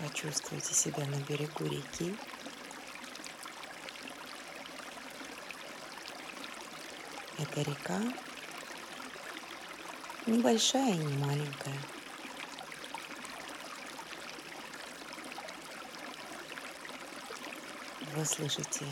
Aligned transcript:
Почувствуйте 0.00 0.74
себя 0.74 1.04
на 1.04 1.16
берегу 1.16 1.64
реки. 1.64 2.16
Эта 7.38 7.60
река 7.62 8.00
небольшая 10.26 10.94
и 10.94 10.98
не 10.98 11.18
маленькая. 11.18 11.78
Вы 18.14 18.24
слышите 18.24 18.86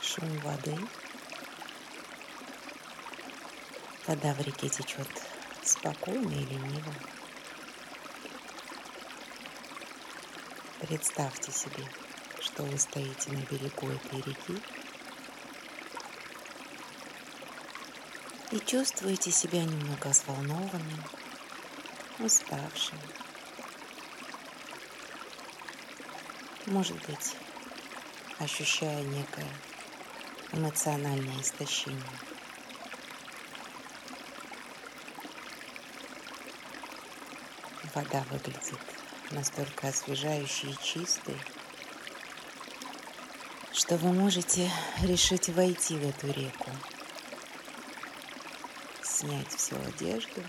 шум 0.00 0.28
воды. 0.40 0.76
Вода 4.06 4.34
в 4.34 4.40
реке 4.40 4.68
течет 4.68 5.08
спокойно 5.62 6.32
и 6.32 6.44
лениво. 6.44 6.92
Представьте 10.86 11.50
себе, 11.50 11.82
что 12.40 12.62
вы 12.62 12.78
стоите 12.78 13.30
на 13.30 13.38
берегу 13.38 13.88
этой 13.88 14.20
реки 14.20 14.62
и 18.50 18.58
чувствуете 18.58 19.30
себя 19.30 19.64
немного 19.64 20.08
взволнованным, 20.08 21.02
уставшим. 22.18 22.98
Может 26.66 26.98
быть, 27.06 27.34
ощущая 28.38 29.04
некое 29.04 29.48
эмоциональное 30.52 31.40
истощение. 31.40 32.02
Вода 37.94 38.22
выглядит 38.30 39.03
настолько 39.30 39.88
освежающей 39.88 40.70
и 40.70 40.82
чистой, 40.82 41.36
что 43.72 43.96
вы 43.96 44.12
можете 44.12 44.70
решить 45.02 45.48
войти 45.48 45.96
в 45.96 46.08
эту 46.08 46.28
реку, 46.28 46.70
снять 49.02 49.48
всю 49.54 49.76
одежду 49.76 50.42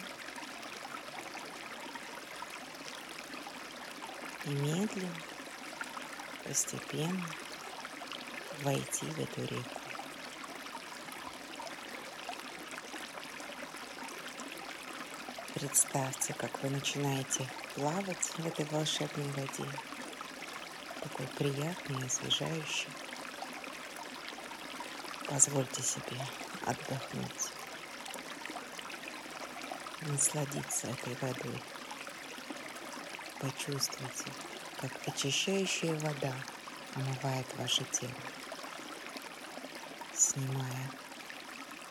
и 4.45 4.49
медленно, 4.49 5.15
постепенно 6.43 7.25
войти 8.61 9.05
в 9.05 9.19
эту 9.19 9.41
реку. 9.41 9.81
Представьте, 15.55 16.33
как 16.33 16.61
вы 16.61 16.69
начинаете 16.69 17.49
плавать 17.75 18.31
в 18.37 18.47
этой 18.47 18.63
волшебной 18.65 19.29
воде, 19.31 19.69
такой 21.01 21.27
приятный 21.37 22.05
освежающий. 22.05 22.87
Позвольте 25.27 25.83
себе 25.83 26.17
отдохнуть, 26.61 27.51
насладиться 30.01 30.87
этой 30.87 31.15
водой. 31.15 31.61
Почувствуйте, 33.39 34.31
как 34.79 34.91
очищающая 35.05 35.99
вода 35.99 36.33
омывает 36.93 37.45
ваше 37.57 37.83
тело, 37.91 38.13
снимая 40.13 40.91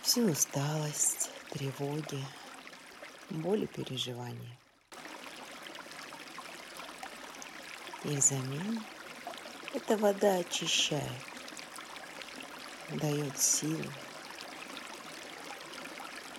всю 0.00 0.30
усталость, 0.30 1.30
тревоги, 1.50 2.24
боли, 3.28 3.66
переживания. 3.66 4.56
И 8.04 8.16
взамен 8.16 8.84
эта 9.72 9.96
вода 9.96 10.36
очищает, 10.36 11.02
дает 12.90 13.38
силу, 13.38 13.90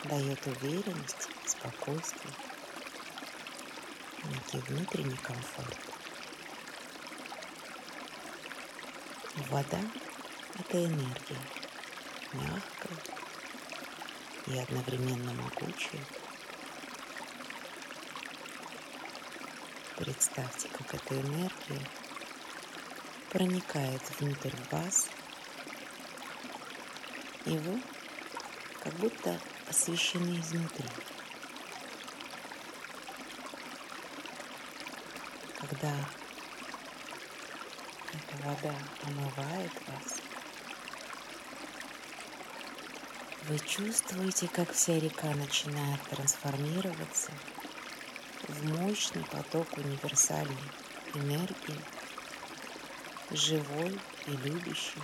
дает 0.04 0.46
уверенность, 0.46 1.28
спокойствие, 1.44 2.34
некий 4.26 4.60
внутренний 4.70 5.18
комфорт. 5.18 5.80
Вода– 9.50 9.82
это 10.60 10.86
энергия, 10.86 11.42
мягкая 12.34 12.98
и 14.46 14.60
одновременно 14.60 15.34
могучая. 15.34 16.06
Представьте, 19.96 20.68
как 20.68 20.94
эта 20.94 21.22
энергия 21.22 21.88
проникает 23.30 24.02
внутрь 24.20 24.52
вас, 24.70 25.08
и 27.46 27.58
вы 27.58 27.82
как 28.82 28.94
будто 28.96 29.40
освещены 29.70 30.38
изнутри. 30.42 30.90
Когда 35.58 35.96
эта 38.12 38.44
вода 38.44 38.76
омывает 39.04 39.72
вас, 39.88 40.22
вы 43.44 43.60
чувствуете, 43.60 44.50
как 44.50 44.74
вся 44.74 45.00
река 45.00 45.34
начинает 45.36 46.02
трансформироваться 46.10 47.32
в 48.48 48.80
мощный 48.80 49.24
поток 49.26 49.68
универсальной 49.78 50.72
энергии, 51.14 51.82
живой 53.32 54.00
и 54.28 54.32
любящий. 54.32 55.02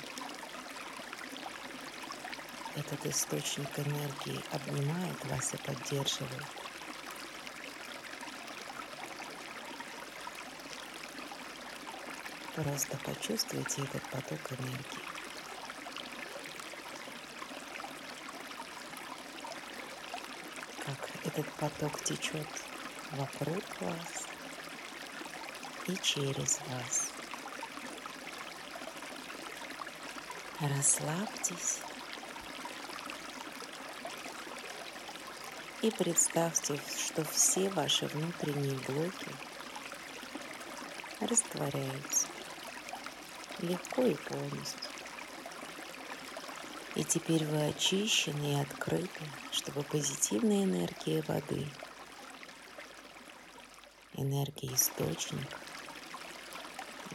Этот 2.75 3.05
источник 3.05 3.79
энергии 3.79 4.43
обнимает 4.51 5.25
вас 5.25 5.53
и 5.53 5.57
поддерживает. 5.57 6.45
Просто 12.55 12.97
почувствуйте 12.97 13.81
этот 13.81 14.03
поток 14.09 14.39
энергии. 14.51 15.01
Как 20.85 21.09
этот 21.25 21.51
поток 21.53 22.03
течет 22.03 22.47
вокруг 23.11 23.63
вас 23.81 24.25
и 25.87 25.95
через 26.01 26.59
вас. 26.67 27.11
Расслабьтесь 30.59 31.79
и 35.81 35.89
представьте, 35.89 36.79
что 36.97 37.23
все 37.25 37.69
ваши 37.69 38.05
внутренние 38.07 38.77
блоки 38.79 39.31
растворяются 41.19 42.27
легко 43.59 44.03
и 44.03 44.15
полностью. 44.15 44.91
И 46.95 47.03
теперь 47.03 47.45
вы 47.45 47.67
очищены 47.67 48.53
и 48.53 48.61
открыты, 48.61 49.25
чтобы 49.51 49.81
позитивная 49.83 50.63
энергия 50.65 51.23
воды, 51.23 51.65
энергия 54.13 54.73
источника 54.73 55.57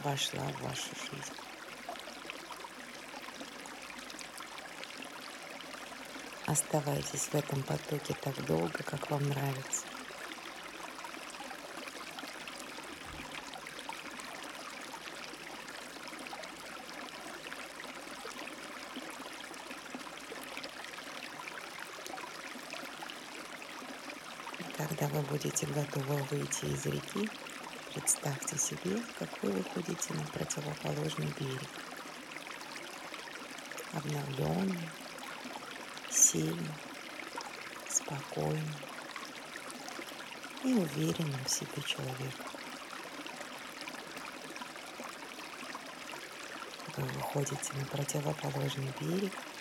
вошла 0.03 0.43
в 0.43 0.61
вашу 0.63 0.89
жизнь. 1.11 1.33
Оставайтесь 6.45 7.27
в 7.27 7.35
этом 7.35 7.61
потоке 7.63 8.15
так 8.21 8.45
долго, 8.45 8.83
как 8.83 9.11
вам 9.11 9.23
нравится. 9.27 9.83
Когда 24.77 25.07
вы 25.07 25.21
будете 25.23 25.65
готовы 25.65 26.21
выйти 26.29 26.65
из 26.65 26.85
реки, 26.85 27.27
представьте 27.95 28.59
себе, 28.59 29.01
как 29.17 29.27
вы 29.41 29.51
выходите 29.51 30.13
на 30.13 30.23
противоположный 30.27 31.33
берег. 31.39 31.67
Обновленный, 33.93 34.87
сильный, 36.11 36.75
спокойный 37.89 38.77
и 40.63 40.73
уверенным 40.75 41.43
в 41.43 41.49
себе 41.49 41.81
человек. 41.83 42.35
Вы 46.95 47.03
выходите 47.03 47.73
на 47.73 47.85
противоположный 47.85 48.93
берег– 48.99 49.33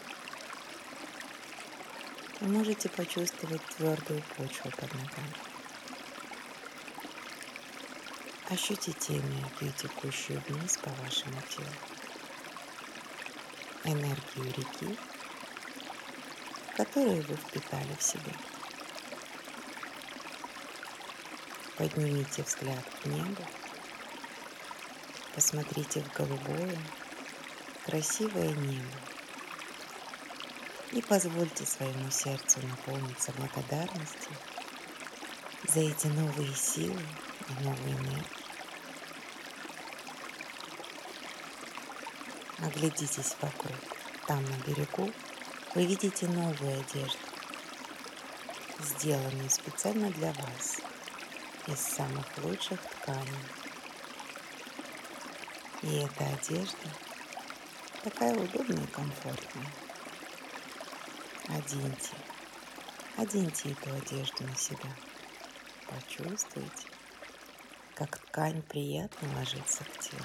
вы 2.40 2.48
можете 2.48 2.88
почувствовать 2.88 3.62
твердую 3.76 4.22
почву 4.36 4.70
под 4.70 4.92
ногами. 4.94 5.34
Ощутите 8.50 9.14
энергию, 9.14 9.72
текущую 9.72 10.40
вниз 10.46 10.76
по 10.76 10.90
вашему 11.02 11.40
телу. 11.48 11.66
Энергию 13.84 14.44
реки, 14.56 14.98
которую 16.76 17.22
вы 17.22 17.36
впитали 17.36 17.94
в 17.98 18.02
себя. 18.02 18.32
Поднимите 21.76 22.42
взгляд 22.42 22.84
к 23.02 23.06
небу. 23.06 23.42
Посмотрите 25.34 26.02
в 26.02 26.12
голубое, 26.12 26.78
красивое 27.84 28.50
небо. 28.50 29.15
И 30.92 31.02
позвольте 31.02 31.66
своему 31.66 32.10
сердцу 32.10 32.60
наполниться 32.62 33.32
благодарностью 33.32 34.32
за 35.68 35.80
эти 35.80 36.06
новые 36.06 36.54
силы 36.54 37.02
и 37.48 37.64
новые 37.64 37.94
энергии. 37.94 38.46
Оглядитесь 42.58 43.36
вокруг. 43.40 43.76
Там 44.26 44.44
на 44.44 44.56
берегу 44.66 45.12
вы 45.74 45.84
видите 45.84 46.26
новую 46.26 46.80
одежду, 46.80 47.18
сделанную 48.80 49.50
специально 49.50 50.10
для 50.10 50.32
вас 50.32 50.78
из 51.66 51.78
самых 51.78 52.26
лучших 52.38 52.80
тканей. 52.80 53.44
И 55.82 55.96
эта 55.98 56.24
одежда 56.26 56.88
такая 58.02 58.34
удобная 58.34 58.84
и 58.84 58.90
комфортная. 58.90 59.85
Оденьте, 61.48 62.16
оденьте 63.16 63.70
эту 63.70 63.94
одежду 63.94 64.44
на 64.44 64.56
себя. 64.56 64.90
Почувствуйте, 65.86 66.88
как 67.94 68.18
ткань 68.18 68.62
приятно 68.62 69.28
ложится 69.36 69.84
к 69.84 69.98
телу. 70.00 70.24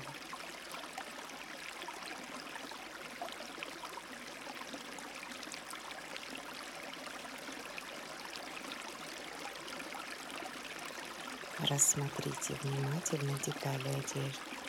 Рассмотрите 11.70 12.56
внимательно 12.64 13.38
детали 13.46 13.88
одежды. 13.90 14.61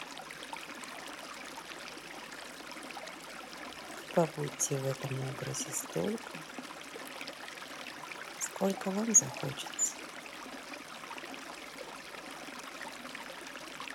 Побудьте 4.14 4.76
в 4.76 4.86
этом 4.86 5.18
образе 5.26 5.70
столько, 5.72 6.38
сколько 8.40 8.90
вам 8.90 9.14
захочется. 9.14 9.94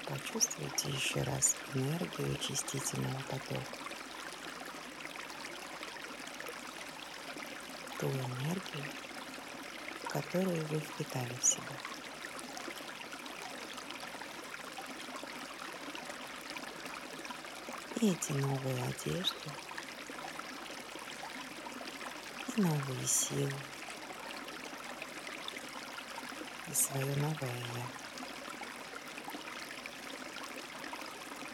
Почувствуйте 0.08 0.90
еще 0.90 1.22
раз 1.22 1.56
энергию 1.76 2.34
очистительного 2.34 3.22
потока. 3.30 3.62
Ту 8.00 8.08
энергию, 8.08 8.86
которую 10.10 10.66
вы 10.66 10.80
впитали 10.80 11.36
в 11.36 11.44
себя. 11.44 11.78
И 18.02 18.12
эти 18.12 18.32
новые 18.32 18.84
одежды, 18.84 19.52
новые 22.58 23.06
силы, 23.06 23.54
и 26.68 26.74
свое 26.74 27.16
новое 27.18 27.54
Я. 27.76 27.86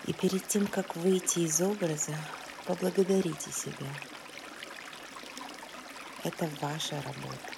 И 0.06 0.14
перед 0.14 0.48
тем, 0.48 0.66
как 0.68 0.96
выйти 0.96 1.40
из 1.40 1.62
образа, 1.62 2.18
поблагодарите 2.66 3.52
себя. 3.52 3.94
Это 6.24 6.50
ваша 6.62 7.02
работа, 7.02 7.52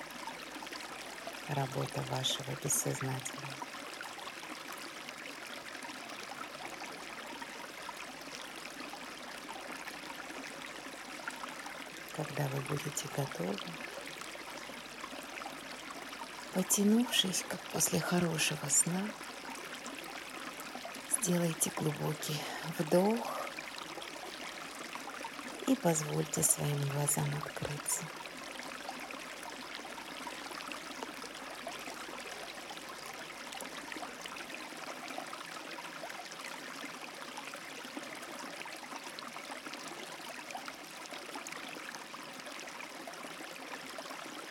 работа 1.49 2.01
вашего 2.09 2.51
бессознательного. 2.63 3.74
Когда 12.15 12.47
вы 12.47 12.61
будете 12.61 13.07
готовы, 13.15 13.57
потянувшись, 16.53 17.43
как 17.47 17.59
после 17.73 17.99
хорошего 17.99 18.69
сна, 18.69 19.01
сделайте 21.21 21.71
глубокий 21.75 22.37
вдох 22.79 23.47
и 25.67 25.75
позвольте 25.75 26.41
своим 26.41 26.81
глазам 26.89 27.27
открыться. 27.35 28.03